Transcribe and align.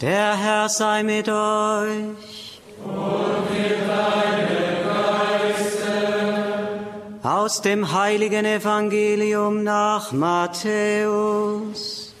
Der 0.00 0.34
Herr 0.34 0.70
sei 0.70 1.02
mit 1.02 1.28
euch. 1.28 2.62
Und 2.82 3.50
mit 3.52 3.86
deinem 3.86 4.82
Geiste. 5.52 5.92
Aus 7.22 7.60
dem 7.60 7.92
heiligen 7.92 8.46
Evangelium 8.46 9.62
nach 9.62 10.12
Matthäus. 10.12 12.14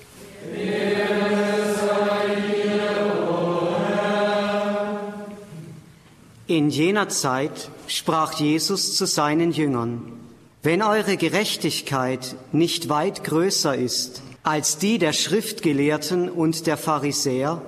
In 6.46 6.68
jener 6.68 7.08
Zeit 7.08 7.70
sprach 7.86 8.34
Jesus 8.34 8.94
zu 8.94 9.06
seinen 9.06 9.52
Jüngern, 9.52 10.20
wenn 10.62 10.82
eure 10.82 11.16
Gerechtigkeit 11.16 12.36
nicht 12.52 12.90
weit 12.90 13.24
größer 13.24 13.74
ist 13.74 14.20
als 14.42 14.78
die 14.78 14.98
der 14.98 15.12
Schriftgelehrten 15.12 16.30
und 16.30 16.66
der 16.66 16.76
Pharisäer, 16.76 17.62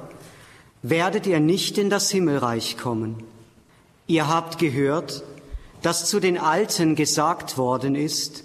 werdet 0.82 1.26
ihr 1.26 1.40
nicht 1.40 1.78
in 1.78 1.90
das 1.90 2.10
Himmelreich 2.10 2.76
kommen. 2.76 3.22
Ihr 4.06 4.28
habt 4.28 4.58
gehört, 4.58 5.22
dass 5.82 6.08
zu 6.08 6.20
den 6.20 6.38
Alten 6.38 6.96
gesagt 6.96 7.56
worden 7.56 7.94
ist, 7.94 8.44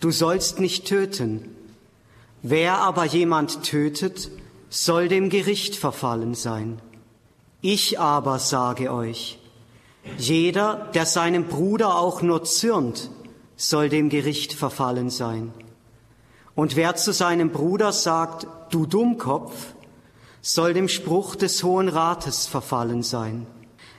du 0.00 0.10
sollst 0.10 0.60
nicht 0.60 0.86
töten. 0.86 1.56
Wer 2.42 2.78
aber 2.78 3.04
jemand 3.04 3.62
tötet, 3.62 4.30
soll 4.68 5.08
dem 5.08 5.30
Gericht 5.30 5.76
verfallen 5.76 6.34
sein. 6.34 6.80
Ich 7.60 7.98
aber 7.98 8.38
sage 8.38 8.92
euch, 8.92 9.38
jeder, 10.18 10.88
der 10.94 11.06
seinem 11.06 11.46
Bruder 11.46 11.98
auch 11.98 12.22
nur 12.22 12.44
zürnt, 12.44 13.10
soll 13.56 13.88
dem 13.88 14.08
Gericht 14.08 14.52
verfallen 14.52 15.10
sein. 15.10 15.52
Und 16.56 16.74
wer 16.74 16.96
zu 16.96 17.12
seinem 17.12 17.50
Bruder 17.50 17.92
sagt, 17.92 18.48
du 18.70 18.86
Dummkopf, 18.86 19.74
soll 20.40 20.72
dem 20.72 20.88
Spruch 20.88 21.36
des 21.36 21.62
Hohen 21.62 21.88
Rates 21.88 22.46
verfallen 22.46 23.02
sein. 23.02 23.46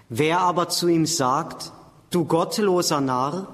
Wer 0.10 0.40
aber 0.40 0.68
zu 0.68 0.88
ihm 0.88 1.06
sagt, 1.06 1.72
du 2.10 2.26
gottloser 2.26 3.00
Narr, 3.00 3.48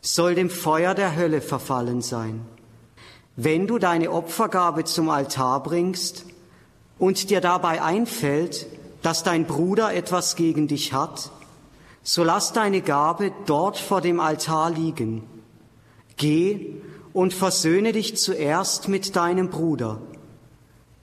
soll 0.00 0.36
dem 0.36 0.50
Feuer 0.50 0.94
der 0.94 1.16
Hölle 1.16 1.40
verfallen 1.40 2.00
sein. 2.00 2.46
Wenn 3.34 3.66
du 3.66 3.78
deine 3.78 4.12
Opfergabe 4.12 4.84
zum 4.84 5.08
Altar 5.08 5.62
bringst 5.62 6.24
und 6.98 7.30
dir 7.30 7.40
dabei 7.40 7.82
einfällt, 7.82 8.66
dass 9.02 9.24
dein 9.24 9.46
Bruder 9.46 9.92
etwas 9.92 10.36
gegen 10.36 10.68
dich 10.68 10.92
hat, 10.92 11.32
so 12.04 12.22
lass 12.22 12.52
deine 12.52 12.82
Gabe 12.82 13.32
dort 13.46 13.78
vor 13.78 14.00
dem 14.00 14.20
Altar 14.20 14.70
liegen. 14.70 15.24
Geh 16.16 16.76
und 17.14 17.32
versöhne 17.32 17.92
dich 17.92 18.18
zuerst 18.18 18.88
mit 18.88 19.16
deinem 19.16 19.48
Bruder. 19.48 20.02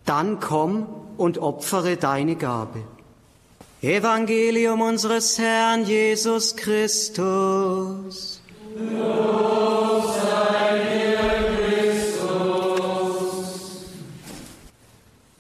Dann 0.06 0.40
komm 0.40 0.86
und 1.18 1.40
opfere 1.40 1.98
deine 1.98 2.36
Gabe. 2.36 2.84
Evangelium 3.82 4.82
unseres 4.82 5.40
Herrn 5.40 5.86
Jesus 5.86 6.56
Christus. 6.56 8.42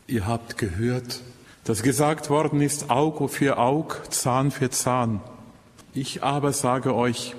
Ihr 0.08 0.27
habt 0.27 0.58
gehört, 0.58 1.22
dass 1.66 1.83
gesagt 1.83 2.30
worden 2.30 2.61
ist, 2.61 2.89
Auge 2.89 3.27
für 3.27 3.58
Auge, 3.58 3.97
Zahn 4.09 4.52
für 4.52 4.69
Zahn. 4.69 5.22
Ich 5.94 6.23
aber 6.23 6.53
sage 6.53 6.95
euch, 6.95 7.36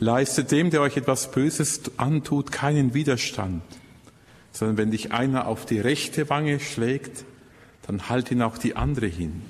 leistet 0.00 0.50
dem, 0.50 0.70
der 0.70 0.80
euch 0.80 0.96
etwas 0.96 1.30
Böses 1.30 1.82
antut, 1.98 2.50
keinen 2.50 2.94
Widerstand, 2.94 3.62
sondern 4.50 4.78
wenn 4.78 4.90
dich 4.90 5.12
einer 5.12 5.46
auf 5.46 5.66
die 5.66 5.78
rechte 5.78 6.28
Wange 6.30 6.58
schlägt, 6.58 7.24
dann 7.86 8.08
halt 8.08 8.30
ihn 8.30 8.42
auch 8.42 8.58
die 8.58 8.74
andere 8.74 9.06
hin. 9.06 9.42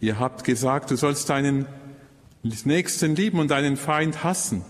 Ihr 0.00 0.18
habt 0.18 0.44
gesagt, 0.44 0.90
du 0.90 0.96
sollst 0.96 1.30
deinen 1.30 1.66
Nächsten 2.42 3.16
lieben 3.16 3.38
und 3.38 3.50
deinen 3.50 3.76
Feind 3.76 4.22
hassen. 4.24 4.64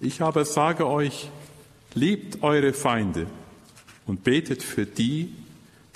Ich 0.00 0.20
aber 0.20 0.44
sage 0.44 0.86
euch, 0.86 1.30
liebt 1.94 2.42
eure 2.42 2.72
Feinde 2.72 3.26
und 4.06 4.24
betet 4.24 4.62
für 4.62 4.86
die, 4.86 5.32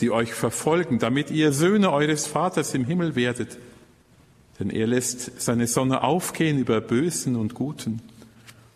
die 0.01 0.11
euch 0.11 0.35
verfolgen, 0.35 0.99
damit 0.99 1.31
ihr 1.31 1.53
Söhne 1.53 1.91
eures 1.91 2.27
Vaters 2.27 2.75
im 2.75 2.85
Himmel 2.85 3.17
werdet. 3.17 3.59
Denn 4.59 4.71
er 4.71 4.87
lässt 4.87 5.41
seine 5.41 5.67
Sonne 5.67 6.03
aufgehen 6.03 6.59
über 6.59 6.81
Bösen 6.81 7.37
und 7.37 7.55
Guten 7.55 8.01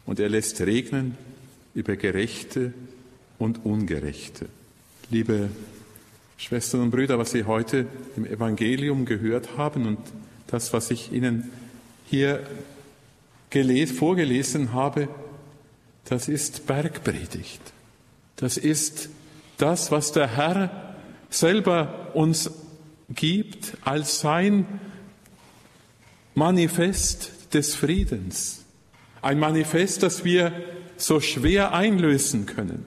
und 0.06 0.20
er 0.20 0.28
lässt 0.28 0.60
regnen 0.60 1.16
über 1.74 1.96
Gerechte 1.96 2.74
und 3.38 3.64
Ungerechte. 3.64 4.46
Liebe 5.08 5.48
Schwestern 6.36 6.80
und 6.82 6.90
Brüder, 6.90 7.18
was 7.18 7.32
Sie 7.32 7.44
heute 7.44 7.86
im 8.16 8.24
Evangelium 8.26 9.04
gehört 9.04 9.56
haben 9.56 9.86
und 9.86 9.98
das, 10.46 10.72
was 10.72 10.90
ich 10.90 11.12
Ihnen 11.12 11.50
hier 12.06 12.42
gelesen, 13.50 13.96
vorgelesen 13.96 14.72
habe, 14.72 15.08
das 16.04 16.28
ist 16.28 16.66
Bergpredigt. 16.66 17.60
Das 18.36 18.56
ist 18.56 19.10
das, 19.58 19.92
was 19.92 20.12
der 20.12 20.36
Herr 20.36 20.96
selber 21.28 22.10
uns 22.14 22.50
gibt 23.14 23.76
als 23.84 24.20
sein 24.20 24.66
Manifest 26.34 27.54
des 27.54 27.74
Friedens. 27.74 28.64
Ein 29.22 29.38
Manifest, 29.38 30.02
das 30.02 30.24
wir 30.24 30.52
so 30.96 31.20
schwer 31.20 31.72
einlösen 31.72 32.46
können. 32.46 32.86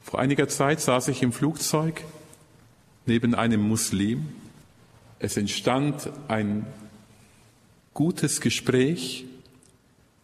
Vor 0.00 0.20
einiger 0.20 0.48
Zeit 0.48 0.80
saß 0.80 1.08
ich 1.08 1.22
im 1.22 1.32
Flugzeug 1.32 2.02
neben 3.06 3.34
einem 3.34 3.60
Muslim. 3.60 4.28
Es 5.18 5.36
entstand 5.36 6.10
ein 6.28 6.66
gutes 7.94 8.40
Gespräch, 8.40 9.24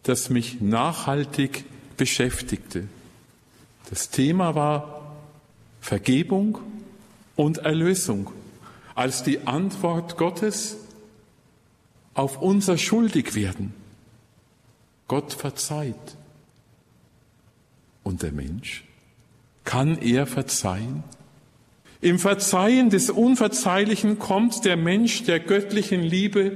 das 0.03 0.29
mich 0.29 0.61
nachhaltig 0.61 1.65
beschäftigte. 1.97 2.87
Das 3.89 4.09
Thema 4.09 4.55
war 4.55 5.17
Vergebung 5.81 6.59
und 7.35 7.59
Erlösung 7.59 8.31
als 8.95 9.23
die 9.23 9.47
Antwort 9.47 10.17
Gottes 10.17 10.77
auf 12.21 12.39
unser 12.39 12.77
Schuldigwerden. 12.77 13.73
Gott 15.07 15.33
verzeiht. 15.33 15.95
Und 18.03 18.21
der 18.21 18.31
Mensch? 18.31 18.83
Kann 19.63 19.97
er 19.97 20.27
verzeihen? 20.27 21.03
Im 21.99 22.19
Verzeihen 22.19 22.91
des 22.91 23.09
Unverzeihlichen 23.09 24.19
kommt 24.19 24.65
der 24.65 24.77
Mensch 24.77 25.23
der 25.23 25.39
göttlichen 25.39 26.03
Liebe 26.03 26.51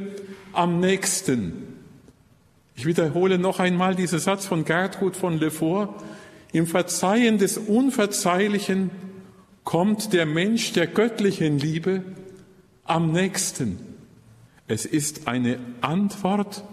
am 0.53 0.79
nächsten. 0.79 1.53
Ich 2.75 2.85
wiederhole 2.85 3.39
noch 3.39 3.59
einmal 3.59 3.95
diesen 3.95 4.19
Satz 4.19 4.45
von 4.45 4.65
Gertrud 4.65 5.15
von 5.15 5.39
Lefort. 5.39 5.89
Im 6.51 6.67
Verzeihen 6.67 7.39
des 7.39 7.57
Unverzeihlichen 7.57 8.91
kommt 9.63 10.13
der 10.13 10.27
Mensch 10.27 10.73
der 10.73 10.85
göttlichen 10.85 11.57
Liebe 11.57 12.03
am 12.83 13.11
nächsten. 13.11 13.94
Es 14.67 14.85
ist 14.85 15.27
eine 15.27 15.59
Antwort 15.81 16.63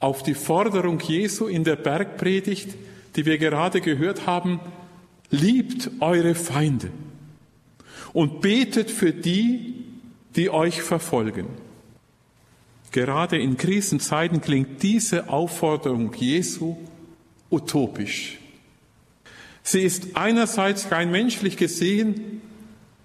auf 0.00 0.22
die 0.22 0.34
Forderung 0.34 1.00
Jesu 1.00 1.46
in 1.46 1.64
der 1.64 1.76
Bergpredigt, 1.76 2.74
die 3.16 3.24
wir 3.24 3.38
gerade 3.38 3.80
gehört 3.80 4.26
haben, 4.26 4.60
liebt 5.30 5.90
eure 6.00 6.34
Feinde 6.34 6.90
und 8.12 8.40
betet 8.40 8.90
für 8.90 9.12
die, 9.12 9.84
die 10.36 10.50
euch 10.50 10.82
verfolgen. 10.82 11.46
Gerade 12.92 13.38
in 13.38 13.56
Krisenzeiten 13.56 14.40
klingt 14.40 14.82
diese 14.82 15.28
Aufforderung 15.28 16.14
Jesu 16.14 16.76
utopisch. 17.50 18.38
Sie 19.62 19.82
ist 19.82 20.16
einerseits 20.16 20.92
rein 20.92 21.10
menschlich 21.10 21.56
gesehen 21.56 22.40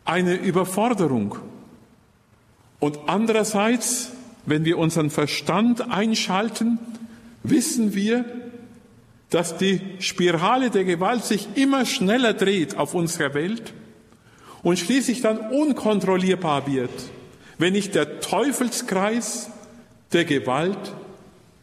eine 0.06 0.36
Überforderung 0.36 1.38
und 2.82 2.98
andererseits, 3.06 4.12
wenn 4.48 4.66
wir 4.66 4.80
unseren 4.80 5.12
Verstand 5.12 5.92
einschalten, 5.92 6.80
wissen 7.44 7.94
wir, 7.94 8.26
dass 9.30 9.56
die 9.56 9.82
Spirale 10.00 10.72
der 10.72 10.84
Gewalt 10.84 11.24
sich 11.24 11.48
immer 11.56 11.86
schneller 11.86 12.34
dreht 12.34 12.76
auf 12.76 12.96
unserer 12.96 13.36
Welt 13.36 13.72
und 14.64 14.80
schließlich 14.80 15.22
dann 15.22 15.38
unkontrollierbar 15.52 16.66
wird, 16.66 16.92
wenn 17.60 17.74
nicht 17.74 17.94
der 17.94 18.20
Teufelskreis 18.20 19.52
der 20.12 20.26
Gewalt 20.26 20.92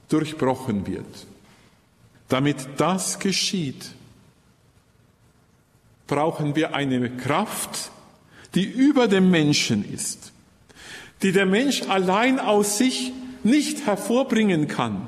durchbrochen 0.08 0.86
wird. 0.86 1.26
Damit 2.28 2.58
das 2.76 3.18
geschieht, 3.18 3.90
brauchen 6.06 6.54
wir 6.54 6.74
eine 6.76 7.10
Kraft, 7.10 7.90
die 8.54 8.64
über 8.64 9.08
dem 9.08 9.32
Menschen 9.32 9.92
ist, 9.92 10.32
die 11.22 11.32
der 11.32 11.46
Mensch 11.46 11.82
allein 11.82 12.38
aus 12.38 12.78
sich 12.78 13.12
nicht 13.42 13.86
hervorbringen 13.86 14.68
kann. 14.68 15.06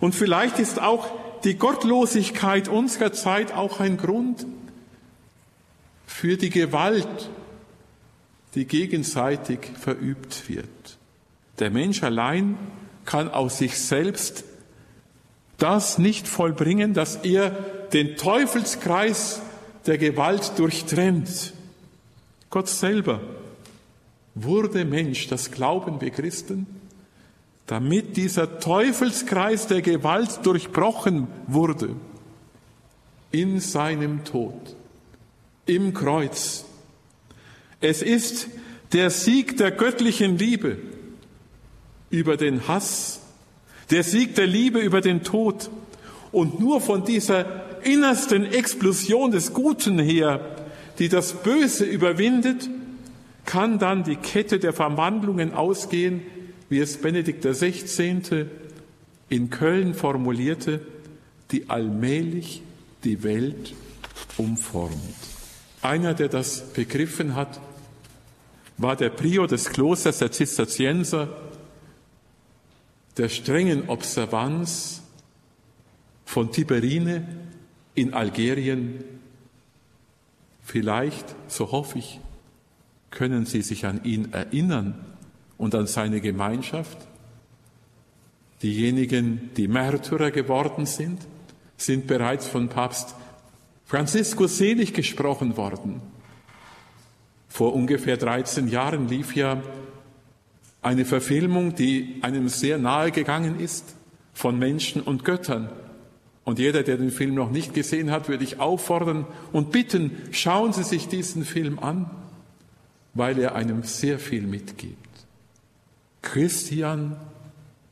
Und 0.00 0.14
vielleicht 0.14 0.58
ist 0.58 0.80
auch 0.80 1.08
die 1.44 1.54
Gottlosigkeit 1.54 2.68
unserer 2.68 3.12
Zeit 3.12 3.52
auch 3.52 3.80
ein 3.80 3.96
Grund 3.96 4.46
für 6.06 6.36
die 6.36 6.50
Gewalt, 6.50 7.30
die 8.54 8.66
gegenseitig 8.66 9.60
verübt 9.78 10.48
wird. 10.48 10.68
Der 11.58 11.70
Mensch 11.70 12.02
allein 12.02 12.56
kann 13.04 13.28
aus 13.28 13.58
sich 13.58 13.78
selbst 13.78 14.44
das 15.58 15.98
nicht 15.98 16.26
vollbringen, 16.26 16.94
dass 16.94 17.16
er 17.16 17.50
den 17.92 18.16
Teufelskreis 18.16 19.40
der 19.86 19.98
Gewalt 19.98 20.58
durchtrennt. 20.58 21.52
Gott 22.50 22.68
selber 22.68 23.20
wurde 24.34 24.84
Mensch, 24.84 25.28
das 25.28 25.50
glauben 25.50 26.00
wir 26.00 26.10
Christen, 26.10 26.66
damit 27.66 28.16
dieser 28.16 28.58
Teufelskreis 28.58 29.66
der 29.66 29.82
Gewalt 29.82 30.40
durchbrochen 30.44 31.28
wurde 31.46 31.96
in 33.30 33.60
seinem 33.60 34.24
Tod, 34.24 34.76
im 35.66 35.94
Kreuz. 35.94 36.64
Es 37.80 38.02
ist 38.02 38.48
der 38.92 39.10
Sieg 39.10 39.56
der 39.56 39.70
göttlichen 39.70 40.38
Liebe 40.38 40.78
über 42.10 42.36
den 42.36 42.68
Hass, 42.68 43.20
der 43.90 44.04
Sieg 44.04 44.34
der 44.34 44.46
Liebe 44.46 44.78
über 44.78 45.00
den 45.00 45.22
Tod. 45.24 45.70
Und 46.32 46.60
nur 46.60 46.80
von 46.80 47.04
dieser 47.04 47.84
innersten 47.84 48.44
Explosion 48.44 49.30
des 49.30 49.52
Guten 49.52 49.98
her, 49.98 50.56
die 50.98 51.08
das 51.08 51.32
Böse 51.42 51.84
überwindet, 51.84 52.68
kann 53.44 53.78
dann 53.78 54.04
die 54.04 54.16
Kette 54.16 54.58
der 54.58 54.72
Verwandlungen 54.72 55.52
ausgehen, 55.52 56.22
wie 56.68 56.78
es 56.80 57.00
Benedikt 57.00 57.44
XVI. 57.44 58.46
in 59.28 59.50
Köln 59.50 59.94
formulierte, 59.94 60.80
die 61.50 61.68
allmählich 61.70 62.62
die 63.04 63.22
Welt 63.22 63.74
umformt. 64.36 64.94
Einer, 65.82 66.14
der 66.14 66.28
das 66.28 66.72
begriffen 66.72 67.34
hat, 67.34 67.60
war 68.78 68.96
der 68.96 69.10
Prior 69.10 69.46
des 69.46 69.68
Klosters 69.70 70.18
der 70.18 70.32
Zisterzienser, 70.32 71.28
der 73.16 73.28
strengen 73.28 73.88
Observanz 73.88 75.02
von 76.24 76.50
Tiberine 76.50 77.26
in 77.94 78.14
Algerien. 78.14 79.04
Vielleicht, 80.62 81.36
so 81.46 81.70
hoffe 81.70 81.98
ich, 81.98 82.20
können 83.14 83.46
Sie 83.46 83.62
sich 83.62 83.86
an 83.86 84.04
ihn 84.04 84.32
erinnern 84.32 84.94
und 85.56 85.74
an 85.74 85.86
seine 85.86 86.20
Gemeinschaft. 86.20 86.98
Diejenigen, 88.62 89.50
die 89.56 89.68
Märtyrer 89.68 90.30
geworden 90.30 90.86
sind, 90.86 91.20
sind 91.76 92.06
bereits 92.06 92.46
von 92.46 92.68
Papst 92.68 93.14
Franziskus 93.86 94.58
selig 94.58 94.94
gesprochen 94.94 95.56
worden. 95.56 96.00
Vor 97.48 97.74
ungefähr 97.74 98.16
13 98.16 98.68
Jahren 98.68 99.08
lief 99.08 99.36
ja 99.36 99.62
eine 100.82 101.04
Verfilmung, 101.04 101.74
die 101.74 102.18
einem 102.22 102.48
sehr 102.48 102.78
nahe 102.78 103.10
gegangen 103.10 103.60
ist 103.60 103.94
von 104.32 104.58
Menschen 104.58 105.02
und 105.02 105.24
Göttern. 105.24 105.68
Und 106.44 106.58
jeder, 106.58 106.82
der 106.82 106.98
den 106.98 107.10
Film 107.10 107.34
noch 107.34 107.50
nicht 107.50 107.72
gesehen 107.72 108.10
hat, 108.10 108.28
würde 108.28 108.44
ich 108.44 108.60
auffordern 108.60 109.26
und 109.52 109.70
bitten, 109.70 110.10
schauen 110.30 110.72
Sie 110.72 110.82
sich 110.82 111.08
diesen 111.08 111.44
Film 111.44 111.78
an, 111.78 112.10
weil 113.14 113.38
er 113.38 113.54
einem 113.54 113.82
sehr 113.82 114.18
viel 114.18 114.42
mitgibt. 114.42 114.98
Christian 116.22 117.16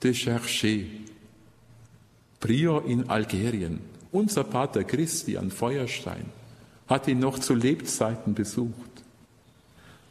de 0.03 0.13
Cherché, 0.13 0.87
Prior 2.41 2.85
in 2.85 3.09
Algerien, 3.09 3.81
unser 4.11 4.43
Pater 4.43 4.83
Christian 4.83 5.51
Feuerstein, 5.51 6.25
hat 6.89 7.07
ihn 7.07 7.21
noch 7.21 7.39
zu 7.39 7.55
Lebzeiten 7.55 8.35
besucht. 8.35 8.75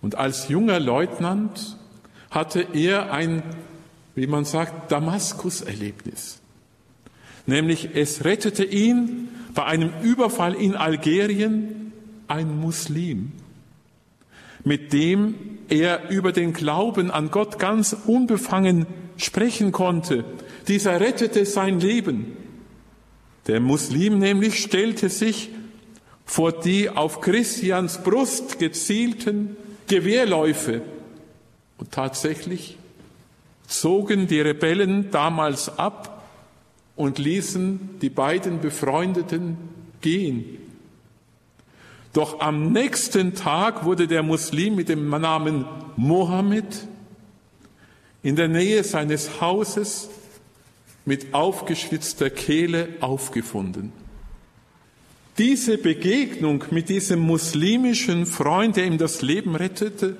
Und 0.01 0.15
als 0.15 0.47
junger 0.47 0.79
Leutnant 0.79 1.77
hatte 2.29 2.65
er 2.73 3.11
ein, 3.11 3.43
wie 4.15 4.27
man 4.27 4.45
sagt, 4.45 4.91
Damaskus-Erlebnis. 4.91 6.39
Nämlich 7.45 7.89
es 7.95 8.23
rettete 8.23 8.63
ihn 8.63 9.29
bei 9.53 9.65
einem 9.65 9.91
Überfall 10.01 10.55
in 10.55 10.75
Algerien 10.75 11.91
ein 12.27 12.59
Muslim, 12.59 13.33
mit 14.63 14.93
dem 14.93 15.35
er 15.69 16.09
über 16.09 16.31
den 16.31 16.53
Glauben 16.53 17.11
an 17.11 17.31
Gott 17.31 17.59
ganz 17.59 17.95
unbefangen 18.05 18.85
sprechen 19.17 19.71
konnte. 19.71 20.25
Dieser 20.67 20.99
rettete 20.99 21.45
sein 21.45 21.79
Leben. 21.79 22.37
Der 23.47 23.59
Muslim 23.59 24.19
nämlich 24.19 24.61
stellte 24.61 25.09
sich 25.09 25.49
vor 26.25 26.51
die 26.51 26.89
auf 26.89 27.21
Christians 27.21 28.03
Brust 28.03 28.59
gezielten 28.59 29.55
Gewehrläufe. 29.87 30.81
Und 31.77 31.91
tatsächlich 31.91 32.77
zogen 33.67 34.27
die 34.27 34.41
Rebellen 34.41 35.09
damals 35.11 35.79
ab 35.79 36.23
und 36.95 37.17
ließen 37.17 37.97
die 38.01 38.09
beiden 38.09 38.61
Befreundeten 38.61 39.57
gehen. 40.01 40.57
Doch 42.13 42.41
am 42.41 42.71
nächsten 42.73 43.35
Tag 43.35 43.85
wurde 43.85 44.07
der 44.07 44.23
Muslim 44.23 44.75
mit 44.75 44.89
dem 44.89 45.09
Namen 45.09 45.65
Mohammed 45.95 46.87
in 48.23 48.35
der 48.35 48.47
Nähe 48.47 48.83
seines 48.83 49.39
Hauses 49.39 50.09
mit 51.05 51.33
aufgeschwitzter 51.33 52.29
Kehle 52.29 52.89
aufgefunden. 52.99 53.93
Diese 55.37 55.77
Begegnung 55.77 56.65
mit 56.71 56.89
diesem 56.89 57.19
muslimischen 57.19 58.25
Freund, 58.25 58.75
der 58.75 58.85
ihm 58.85 58.97
das 58.97 59.21
Leben 59.21 59.55
rettete, 59.55 60.17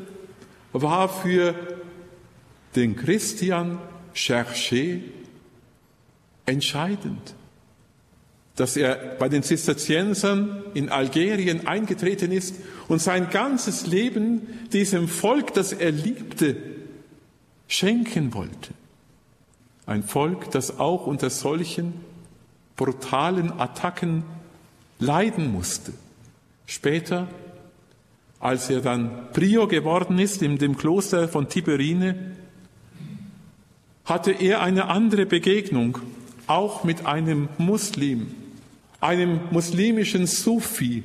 war 0.71 1.09
für 1.09 1.53
den 2.75 2.95
Christian 2.95 3.77
Cherché 4.15 5.01
entscheidend, 6.45 7.35
dass 8.61 8.77
er 8.77 8.93
bei 9.17 9.27
den 9.27 9.41
Zisterziensern 9.41 10.61
in 10.75 10.89
Algerien 10.89 11.65
eingetreten 11.65 12.31
ist 12.31 12.57
und 12.87 13.01
sein 13.01 13.31
ganzes 13.31 13.87
Leben 13.87 14.47
diesem 14.71 15.07
Volk, 15.07 15.55
das 15.55 15.73
er 15.73 15.89
liebte, 15.89 16.57
schenken 17.67 18.35
wollte. 18.35 18.75
Ein 19.87 20.03
Volk, 20.03 20.51
das 20.51 20.77
auch 20.79 21.07
unter 21.07 21.31
solchen 21.31 21.93
brutalen 22.75 23.51
Attacken 23.59 24.21
leiden 24.99 25.51
musste. 25.51 25.93
Später, 26.67 27.29
als 28.39 28.69
er 28.69 28.81
dann 28.81 29.31
Prior 29.33 29.67
geworden 29.67 30.19
ist 30.19 30.43
in 30.43 30.59
dem 30.59 30.77
Kloster 30.77 31.27
von 31.27 31.49
Tiberine, 31.49 32.35
hatte 34.05 34.33
er 34.33 34.61
eine 34.61 34.85
andere 34.85 35.25
Begegnung 35.25 35.97
auch 36.45 36.83
mit 36.83 37.07
einem 37.07 37.49
Muslim, 37.57 38.35
einem 39.01 39.41
muslimischen 39.51 40.27
Sufi. 40.27 41.03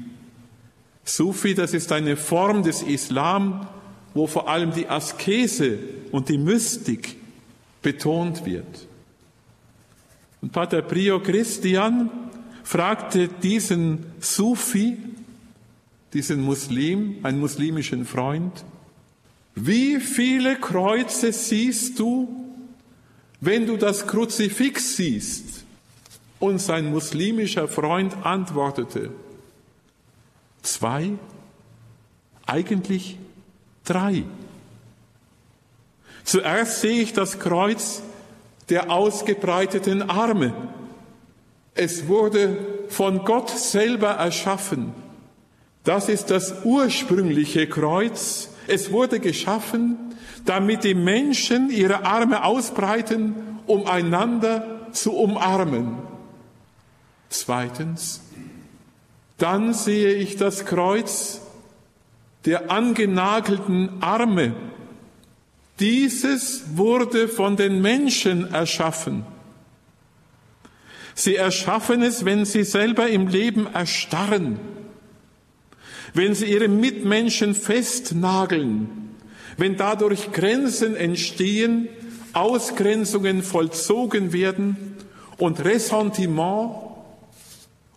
Sufi, 1.05 1.55
das 1.55 1.75
ist 1.75 1.91
eine 1.93 2.17
Form 2.17 2.63
des 2.63 2.83
Islam, 2.83 3.67
wo 4.15 4.27
vor 4.27 4.49
allem 4.49 4.73
die 4.73 4.89
Askese 4.89 5.79
und 6.13 6.29
die 6.29 6.39
Mystik 6.39 7.17
betont 7.83 8.47
wird. 8.47 8.87
Und 10.41 10.53
Pater 10.53 10.83
Prio 10.83 11.21
Christian 11.21 12.11
fragte 12.63 13.29
diesen 13.29 14.07
Sufi, 14.21 14.97
diesen 16.13 16.43
Muslim, 16.43 17.17
einen 17.23 17.41
muslimischen 17.41 18.05
Freund, 18.05 18.65
wie 19.55 20.01
viele 20.01 20.57
Kreuze 20.57 21.33
siehst 21.33 21.99
du 21.99 22.47
wenn 23.41 23.67
du 23.67 23.77
das 23.77 24.07
Kruzifix 24.07 24.97
siehst, 24.97 25.56
und 26.39 26.59
sein 26.59 26.91
muslimischer 26.91 27.69
Freund 27.69 28.15
antwortete, 28.25 29.11
zwei, 30.63 31.13
eigentlich 32.47 33.19
drei. 33.85 34.25
Zuerst 36.25 36.81
sehe 36.81 37.03
ich 37.03 37.13
das 37.13 37.39
Kreuz 37.39 38.03
der 38.69 38.91
ausgebreiteten 38.91 40.11
Arme. 40.11 40.53
Es 41.75 42.09
wurde 42.09 42.59
von 42.89 43.25
Gott 43.25 43.51
selber 43.51 44.11
erschaffen. 44.11 44.93
Das 45.85 46.09
ist 46.09 46.31
das 46.31 46.65
ursprüngliche 46.65 47.69
Kreuz. 47.69 48.51
Es 48.67 48.91
wurde 48.91 49.21
geschaffen 49.21 50.07
damit 50.47 50.85
die 50.85 50.95
Menschen 50.95 51.71
ihre 51.71 52.05
Arme 52.05 52.45
ausbreiten, 52.45 53.35
um 53.67 53.87
einander 53.87 54.89
zu 54.93 55.13
umarmen. 55.13 55.99
Zweitens, 57.29 58.23
dann 59.39 59.75
sehe 59.75 60.15
ich 60.15 60.37
das 60.37 60.65
Kreuz 60.65 61.41
der 62.45 62.71
angenagelten 62.71 64.03
Arme. 64.03 64.55
Dieses 65.81 66.77
wurde 66.77 67.29
von 67.29 67.57
den 67.57 67.83
Menschen 67.83 68.53
erschaffen. 68.55 69.25
Sie 71.15 71.37
erschaffen 71.37 72.03
es, 72.03 72.25
wenn 72.25 72.45
sie 72.45 72.65
selber 72.65 73.09
im 73.09 73.29
Leben 73.29 73.67
erstarren, 73.73 74.59
wenn 76.15 76.35
sie 76.35 76.47
ihre 76.47 76.69
Mitmenschen 76.69 77.55
festnageln, 77.55 79.15
wenn 79.57 79.77
dadurch 79.77 80.33
Grenzen 80.33 80.95
entstehen, 80.95 81.89
Ausgrenzungen 82.33 83.43
vollzogen 83.43 84.33
werden 84.33 84.97
und 85.39 85.65
Ressentiment 85.65 86.86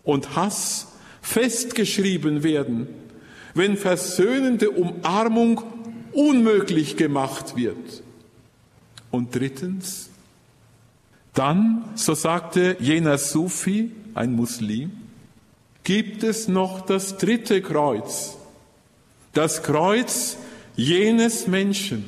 und 0.09 0.35
Hass 0.35 0.87
festgeschrieben 1.21 2.41
werden, 2.41 2.87
wenn 3.53 3.77
versöhnende 3.77 4.71
Umarmung 4.71 5.61
unmöglich 6.13 6.97
gemacht 6.97 7.55
wird. 7.55 8.01
Und 9.11 9.35
drittens, 9.35 10.09
dann, 11.35 11.85
so 11.93 12.15
sagte 12.15 12.75
jener 12.79 13.19
Sufi, 13.19 13.91
ein 14.15 14.33
Muslim, 14.33 14.91
gibt 15.83 16.23
es 16.23 16.47
noch 16.47 16.81
das 16.81 17.17
dritte 17.17 17.61
Kreuz, 17.61 18.35
das 19.33 19.61
Kreuz 19.61 20.37
jenes 20.75 21.45
Menschen, 21.45 22.03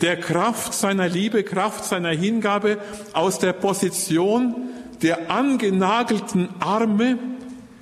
der 0.00 0.18
Kraft 0.18 0.72
seiner 0.72 1.08
Liebe, 1.08 1.44
Kraft 1.44 1.84
seiner 1.84 2.10
Hingabe 2.12 2.78
aus 3.12 3.38
der 3.38 3.52
Position 3.52 4.68
der 5.02 5.30
angenagelten 5.30 6.48
Arme 6.60 7.18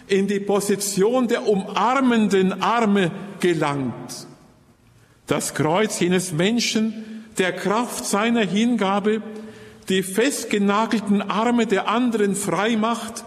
in 0.07 0.27
die 0.27 0.41
Position 0.41 1.29
der 1.29 1.49
umarmenden 1.49 2.63
Arme 2.63 3.11
gelangt. 3.41 4.27
Das 5.27 5.55
Kreuz 5.55 5.99
jenes 5.99 6.33
Menschen, 6.33 7.25
der 7.39 7.53
Kraft 7.53 8.05
seiner 8.05 8.43
Hingabe 8.43 9.23
die 9.89 10.03
festgenagelten 10.03 11.23
Arme 11.23 11.67
der 11.67 11.89
anderen 11.89 12.35
frei 12.35 12.77
macht, 12.77 13.25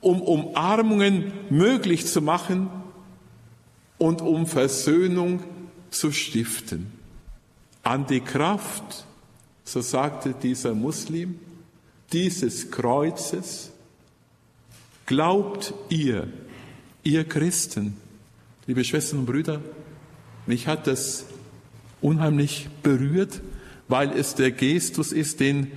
um 0.00 0.22
Umarmungen 0.22 1.32
möglich 1.50 2.06
zu 2.06 2.22
machen 2.22 2.70
und 3.98 4.20
um 4.22 4.46
Versöhnung 4.46 5.42
zu 5.90 6.12
stiften. 6.12 6.92
An 7.82 8.06
die 8.06 8.20
Kraft, 8.20 9.06
so 9.64 9.80
sagte 9.80 10.34
dieser 10.40 10.74
Muslim, 10.74 11.40
dieses 12.12 12.70
Kreuzes 12.70 13.70
glaubt 15.06 15.74
ihr, 15.88 16.28
ihr 17.02 17.24
Christen. 17.24 17.96
Liebe 18.66 18.84
Schwestern 18.84 19.20
und 19.20 19.26
Brüder, 19.26 19.60
mich 20.46 20.66
hat 20.66 20.86
das 20.86 21.26
unheimlich 22.00 22.68
berührt, 22.82 23.40
weil 23.88 24.10
es 24.10 24.34
der 24.34 24.50
Gestus 24.50 25.12
ist, 25.12 25.40
den 25.40 25.70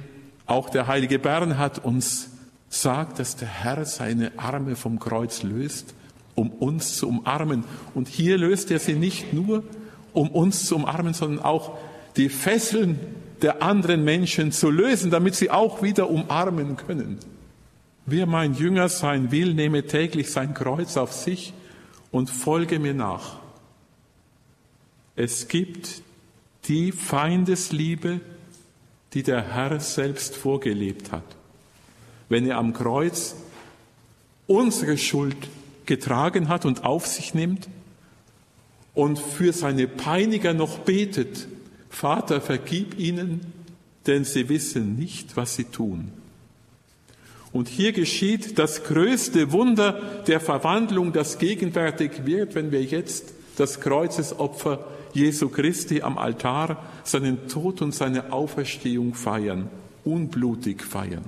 auch 0.46 0.70
der 0.70 0.88
heilige 0.88 1.20
Bernhard 1.20 1.84
uns 1.84 2.30
sagt, 2.70 3.20
dass 3.20 3.36
der 3.36 3.48
Herr 3.48 3.86
seine 3.86 4.32
Arme 4.38 4.76
vom 4.76 5.00
Kreuz 5.00 5.44
löst, 5.44 5.94
um 6.36 6.50
uns 6.50 6.98
zu 6.98 7.08
umarmen. 7.08 7.64
Und 7.94 8.08
hier 8.08 8.38
löst 8.38 8.72
er 8.72 8.80
sie 8.80 8.94
nicht 8.94 9.34
nur, 9.34 9.64
um 10.14 10.30
uns 10.30 10.66
zu 10.66 10.76
umarmen, 10.76 11.14
sondern 11.14 11.44
auch 11.44 11.78
die 12.18 12.30
Fesseln 12.30 13.00
der 13.41 13.62
anderen 13.62 14.03
Menschen 14.03 14.51
zu 14.51 14.69
lösen, 14.69 15.12
damit 15.12 15.36
sie 15.36 15.50
auch 15.50 15.81
wieder 15.81 16.10
umarmen 16.10 16.77
können. 16.77 17.19
Wer 18.05 18.25
mein 18.25 18.53
Jünger 18.55 18.89
sein 18.89 19.31
will, 19.31 19.53
nehme 19.53 19.86
täglich 19.86 20.31
sein 20.31 20.53
Kreuz 20.53 20.98
auf 20.98 21.13
sich 21.13 21.53
und 22.12 22.29
folge 22.29 22.79
mir 22.79 22.93
nach. 22.93 23.38
Es 25.15 25.48
gibt 25.48 26.01
die 26.65 26.91
Feindesliebe, 26.91 28.19
die 29.13 29.24
der 29.24 29.53
Herr 29.53 29.79
selbst 29.79 30.36
vorgelebt 30.36 31.12
hat. 31.12 31.24
Wenn 32.29 32.46
er 32.48 32.58
am 32.58 32.74
Kreuz 32.74 33.36
unsere 34.48 34.98
Schuld 34.98 35.38
getragen 35.86 36.48
hat 36.48 36.65
und 36.65 36.84
auf 36.84 37.05
sich 37.08 37.34
nimmt 37.34 37.67
und 38.93 39.19
für 39.19 39.53
seine 39.53 39.88
Peiniger 39.88 40.53
noch 40.53 40.79
betet, 40.79 41.48
Vater, 41.89 42.41
vergib 42.41 42.98
ihnen, 43.00 43.41
denn 44.08 44.24
sie 44.24 44.50
wissen 44.50 44.96
nicht, 44.96 45.36
was 45.36 45.55
sie 45.55 45.65
tun. 45.65 46.12
Und 47.51 47.67
hier 47.67 47.93
geschieht 47.93 48.60
das 48.60 48.84
größte 48.84 49.51
Wunder 49.51 50.24
der 50.27 50.39
Verwandlung, 50.39 51.13
das 51.13 51.39
gegenwärtig 51.39 52.25
wird, 52.25 52.55
wenn 52.55 52.72
wir 52.72 52.84
jetzt 52.84 53.34
das 53.58 53.81
Kreuzesopfer 53.81 54.86
Jesu 55.13 55.50
Christi 55.50 56.01
am 56.01 56.17
Altar 56.17 56.84
seinen 57.03 57.48
Tod 57.48 57.81
und 57.81 57.93
seine 57.93 58.31
Auferstehung 58.31 59.15
feiern, 59.15 59.69
unblutig 60.03 60.84
feiern. 60.84 61.25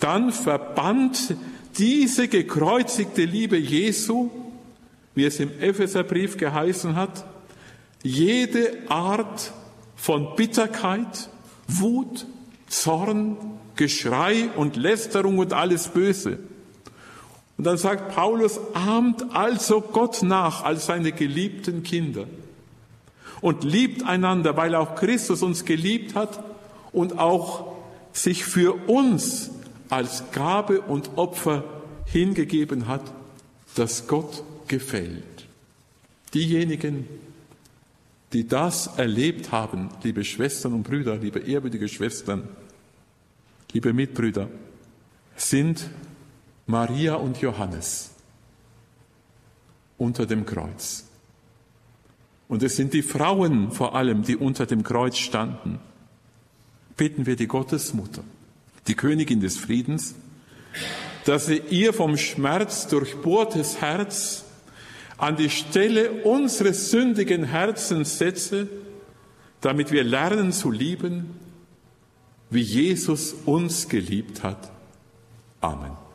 Dann 0.00 0.32
verbannt 0.32 1.36
diese 1.78 2.28
gekreuzigte 2.28 3.24
Liebe 3.24 3.56
Jesu, 3.56 4.30
wie 5.14 5.24
es 5.24 5.38
im 5.40 5.50
Epheserbrief 5.60 6.36
geheißen 6.36 6.96
hat, 6.96 7.24
jede 8.02 8.78
Art 8.88 9.52
von 9.96 10.36
Bitterkeit, 10.36 11.28
Wut, 11.66 12.26
Zorn, 12.68 13.36
Geschrei 13.76 14.48
und 14.56 14.76
Lästerung 14.76 15.38
und 15.38 15.52
alles 15.52 15.88
Böse. 15.88 16.38
Und 17.56 17.64
dann 17.64 17.76
sagt 17.76 18.14
Paulus, 18.14 18.60
ahmt 18.74 19.34
also 19.34 19.80
Gott 19.80 20.22
nach 20.22 20.64
als 20.64 20.86
seine 20.86 21.12
geliebten 21.12 21.82
Kinder 21.82 22.26
und 23.40 23.64
liebt 23.64 24.04
einander, 24.04 24.56
weil 24.56 24.74
auch 24.74 24.94
Christus 24.94 25.42
uns 25.42 25.64
geliebt 25.64 26.14
hat 26.14 26.42
und 26.92 27.18
auch 27.18 27.76
sich 28.12 28.44
für 28.44 28.74
uns 28.88 29.50
als 29.90 30.24
Gabe 30.32 30.80
und 30.82 31.16
Opfer 31.16 31.64
hingegeben 32.06 32.88
hat, 32.88 33.02
das 33.74 34.06
Gott 34.06 34.42
gefällt. 34.66 35.24
Diejenigen, 36.34 37.08
die 38.32 38.46
das 38.46 38.98
erlebt 38.98 39.52
haben, 39.52 39.88
liebe 40.02 40.24
Schwestern 40.24 40.74
und 40.74 40.82
Brüder, 40.82 41.16
liebe 41.16 41.40
ehrwürdige 41.40 41.88
Schwestern, 41.88 42.48
liebe 43.72 43.92
Mitbrüder, 43.92 44.48
sind 45.36 45.88
Maria 46.66 47.14
und 47.14 47.40
Johannes 47.40 48.10
unter 49.96 50.26
dem 50.26 50.44
Kreuz. 50.44 51.04
Und 52.48 52.62
es 52.62 52.76
sind 52.76 52.94
die 52.94 53.02
Frauen 53.02 53.72
vor 53.72 53.94
allem, 53.94 54.22
die 54.22 54.36
unter 54.36 54.66
dem 54.66 54.82
Kreuz 54.82 55.18
standen. 55.18 55.80
Bitten 56.96 57.26
wir 57.26 57.36
die 57.36 57.46
Gottesmutter, 57.46 58.24
die 58.86 58.94
Königin 58.94 59.40
des 59.40 59.58
Friedens, 59.58 60.14
dass 61.24 61.46
sie 61.46 61.62
ihr 61.70 61.92
vom 61.92 62.16
Schmerz 62.16 62.88
durchbohrtes 62.88 63.80
Herz 63.80 64.44
an 65.18 65.36
die 65.36 65.50
Stelle 65.50 66.22
unseres 66.22 66.90
sündigen 66.90 67.44
Herzens 67.44 68.18
setze, 68.18 68.68
damit 69.60 69.90
wir 69.90 70.04
lernen 70.04 70.52
zu 70.52 70.70
lieben, 70.70 71.34
wie 72.50 72.62
Jesus 72.62 73.34
uns 73.44 73.88
geliebt 73.88 74.42
hat. 74.42 74.70
Amen. 75.60 76.07